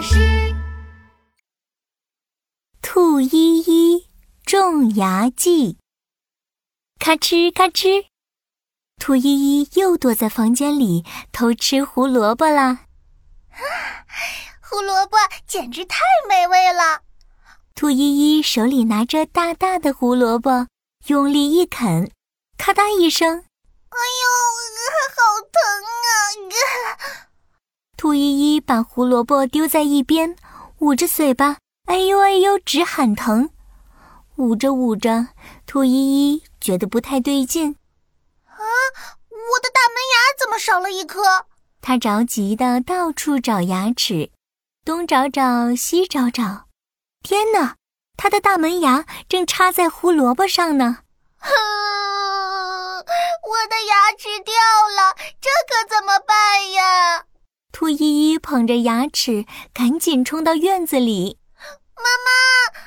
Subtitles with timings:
[0.00, 0.16] 巴士。
[2.80, 4.08] 兔依依
[4.46, 5.76] 种牙记，
[6.98, 8.06] 咔哧咔哧，
[8.98, 12.86] 兔依依又躲在房间里偷吃胡萝卜啦。
[14.62, 17.02] 胡萝卜简直太美味了！
[17.74, 20.66] 兔依依手里拿着大大的胡萝卜，
[21.08, 22.10] 用力一啃，
[22.56, 24.24] 咔嗒一声，哎呦，
[25.14, 25.20] 好
[25.52, 25.60] 疼
[26.08, 27.19] 啊！
[28.00, 30.34] 兔依依把胡萝卜丢在一边，
[30.78, 33.50] 捂着嘴巴，哎呦哎呦直喊疼。
[34.36, 35.28] 捂着捂着，
[35.66, 35.92] 兔依
[36.32, 37.76] 依觉得不太对劲。
[38.46, 41.44] 啊，我的大门牙怎么少了一颗？
[41.82, 44.30] 她着急的到处找牙齿。
[44.82, 46.68] 东找找，西找找，
[47.22, 47.74] 天哪！
[48.16, 51.00] 他的大门牙正插在胡萝卜上呢。
[51.36, 51.50] 哼，
[53.02, 54.54] 我的牙齿掉
[54.88, 57.26] 了，这可怎么办呀？
[57.72, 61.38] 兔依依捧着牙齿，赶紧冲到院子里。
[61.94, 62.32] 妈妈，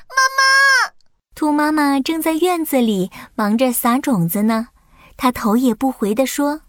[0.09, 0.91] 妈妈！
[1.33, 4.67] 兔妈妈正在院子里忙着撒种子呢。
[5.15, 6.63] 她头也不回地说：“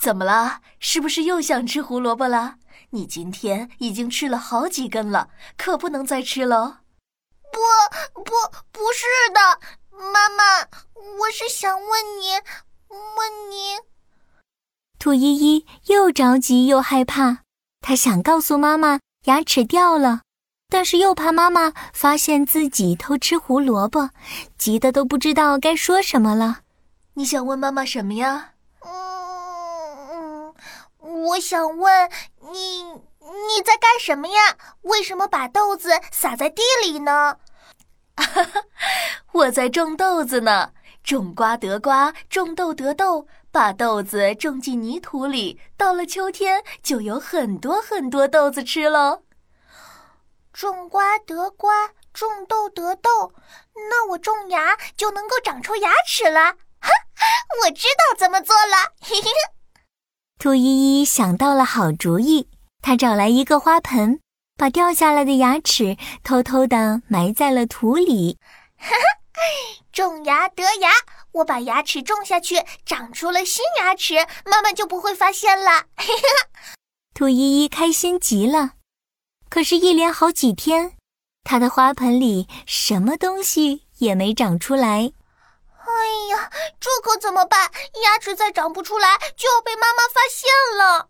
[0.00, 0.60] 怎么了？
[0.78, 2.54] 是不是又想吃胡萝卜了？”
[2.90, 6.82] 你今天已经吃了好几根了，可不能再吃了。
[7.50, 8.30] 不不
[8.70, 9.58] 不是的，
[9.90, 10.60] 妈妈，
[11.18, 12.34] 我是想问你，
[12.90, 13.80] 问你。
[15.00, 17.38] 兔依依又着急又害怕，
[17.88, 20.22] 她想告诉妈妈牙齿掉了，
[20.68, 24.10] 但是又怕妈妈发现自己偷吃胡萝卜，
[24.58, 26.62] 急得都不知道该说什么了。
[27.14, 28.54] 你想问妈妈什么呀？
[28.84, 30.52] 嗯
[30.98, 32.10] 我想问
[32.50, 34.56] 你，你在干什么呀？
[34.82, 37.36] 为什么把豆子撒在地里呢？
[39.30, 40.72] 我在种豆子呢，
[41.06, 43.26] 种瓜得瓜，种豆得豆。
[43.52, 49.22] 把豆子种进泥土里，到了秋天就有很多很多豆子吃喽。
[50.52, 51.72] 种瓜得瓜，
[52.12, 53.32] 种豆得豆，
[53.88, 56.56] 那我种牙就能够长出牙齿了。
[56.80, 56.90] 哈，
[57.64, 58.92] 我知道怎么做了。
[59.00, 59.30] 嘿嘿。
[60.38, 62.50] 兔依依想到了好主意，
[62.82, 64.20] 她找来一个花盆，
[64.58, 68.38] 把掉下来的牙齿偷偷地埋在了土里。
[68.76, 69.04] 哈哈，
[69.92, 70.90] 种牙得牙，
[71.32, 75.84] 我把牙齿种下去，长出了新牙齿，妈妈就不会发现了。
[75.96, 76.22] 嘿嘿，
[77.14, 78.72] 兔依依开心极了。
[79.48, 80.92] 可是，一连好几天，
[81.44, 85.12] 她的花盆里什么东西也没长出来。
[85.88, 85.92] 哎
[86.30, 87.70] 呀，这可怎么办？
[88.02, 91.08] 牙齿再长不出来，就要被妈妈发现了。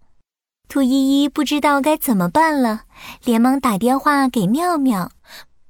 [0.69, 2.83] 兔依依不知道该怎么办了，
[3.25, 5.11] 连忙打电话给妙妙。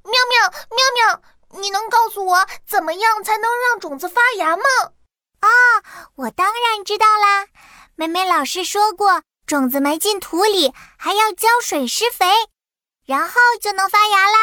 [0.02, 1.22] 妙妙，妙妙，
[1.60, 4.64] 你能告诉我怎么样才能让种子发芽吗？
[5.40, 5.48] 啊，
[6.16, 7.46] 我当然知道啦。
[7.94, 12.26] 美美老师说过，种子埋进土里，还要浇水施肥，
[13.06, 14.38] 然后就能发芽啦。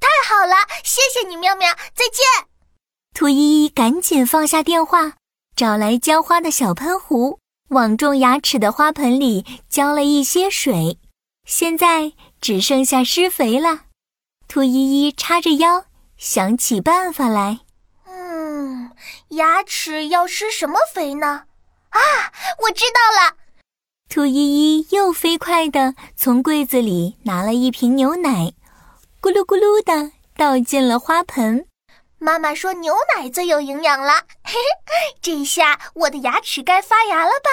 [0.00, 0.54] 太好了，
[0.84, 2.48] 谢谢你，妙妙，再见。
[3.14, 5.14] 兔依依赶紧放下电话，
[5.56, 7.40] 找来浇花的小喷壶，
[7.70, 10.98] 往种牙齿的花盆里浇了一些水。
[11.44, 13.86] 现在只剩下施肥了。
[14.46, 14.72] 兔依
[15.06, 15.86] 依叉着腰，
[16.18, 17.60] 想起办法来。
[18.04, 18.90] 嗯，
[19.28, 21.44] 牙齿要施什么肥呢？
[21.90, 22.00] 啊，
[22.64, 23.36] 我知道了！
[24.08, 28.52] 兔依依又飞快地从柜子里拿了一瓶牛奶，
[29.22, 31.66] 咕噜咕噜地倒进了花盆。
[32.18, 34.54] 妈妈说牛奶最有营养了，嘿
[34.86, 37.50] 嘿，这下我的牙齿该发芽了吧？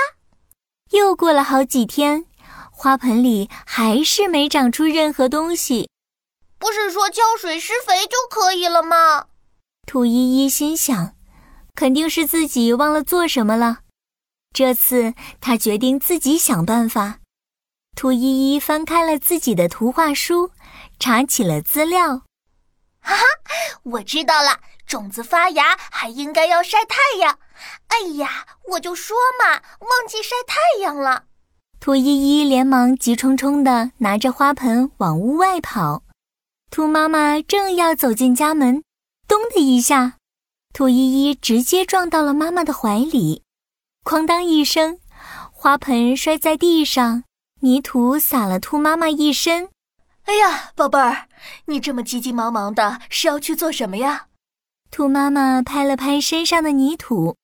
[0.90, 2.26] 又过了好几天，
[2.72, 5.88] 花盆里还是没长出任何东西。
[6.66, 9.28] 不是说浇水施肥就可以了吗？
[9.86, 11.14] 兔依依心想，
[11.76, 13.82] 肯定是自己忘了做什么了。
[14.52, 17.20] 这次他决定自己想办法。
[17.96, 20.50] 兔依依翻开了自己的图画书，
[20.98, 22.24] 查起了资料。
[23.00, 23.24] 哈哈，
[23.84, 27.38] 我知道了，种子发芽还应该要晒太阳。
[27.90, 31.26] 哎呀，我就说嘛，忘记晒太阳了。
[31.80, 36.02] 兔依依连忙急冲冲地拿着花盆往屋外跑。
[36.76, 38.84] 兔妈妈正要走进家门，
[39.30, 40.18] 咚的一下，
[40.74, 43.44] 兔依依直接撞到了妈妈的怀里，
[44.04, 45.00] 哐当一声，
[45.54, 47.24] 花盆摔在地上，
[47.62, 49.70] 泥土洒了兔妈妈一身。
[50.26, 51.30] 哎呀，宝贝儿，
[51.68, 54.28] 你这么急急忙忙的，是要去做什么呀？
[54.92, 57.38] 兔妈妈拍了拍身上的泥土，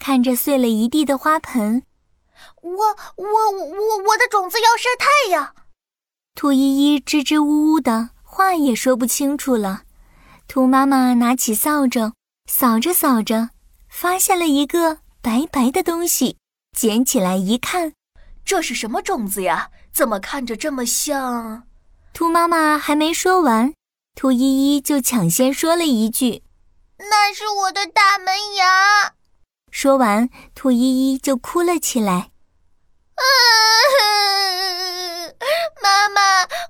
[0.00, 1.82] 看着碎了一地的花盆，
[2.62, 2.72] 我
[3.16, 5.54] 我我我的种子要晒太阳。
[6.34, 9.82] 兔依依支支吾吾的话也说不清楚了。
[10.46, 12.12] 兔妈妈拿起扫帚，
[12.46, 13.50] 扫着扫着，
[13.88, 16.36] 发现了一个白白的东西，
[16.72, 17.94] 捡起来一看，
[18.44, 19.70] 这是什么种子呀？
[19.92, 21.64] 怎么看着这么像？
[22.12, 23.74] 兔妈妈还没说完，
[24.14, 26.44] 兔依依就抢先说了一句
[27.10, 29.14] ：“那是我的大门牙。”
[29.72, 32.30] 说完，兔依依就哭了起来。
[35.82, 36.20] 妈妈，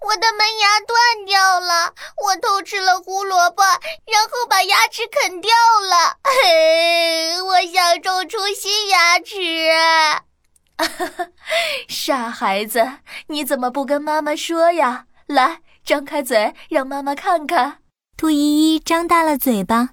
[0.08, 1.92] 我的门牙断掉了，
[2.24, 3.62] 我偷吃了胡萝卜，
[4.06, 6.16] 然后把牙齿啃掉了。
[6.24, 9.34] 嘿， 我想种出新牙齿。
[11.88, 12.90] 傻孩子，
[13.26, 15.04] 你怎么不跟妈妈说呀？
[15.26, 17.82] 来，张开嘴，让妈妈看看。
[18.16, 19.90] 兔依依张大了嘴巴，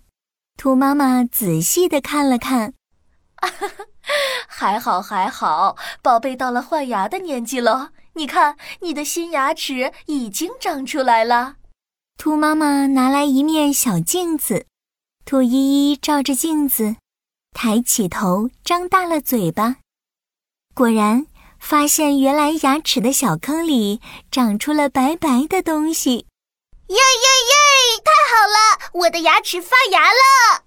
[0.57, 2.73] 兔妈妈仔细的看了看。
[4.47, 7.89] 还好还好，宝贝到了换牙的年纪了。
[8.17, 11.55] 你看，你的新牙齿已经长出来了。
[12.17, 14.67] 兔妈妈拿来一面小镜子，
[15.25, 16.95] 兔依依照着镜子，
[17.51, 19.77] 抬起头，张大了嘴巴。
[20.73, 21.27] 果然，
[21.59, 23.99] 发现原来牙齿的小坑里
[24.31, 26.27] 长出了白白的东西。
[26.87, 28.01] 耶耶耶！
[28.01, 30.64] 太好了，我的牙齿发芽了。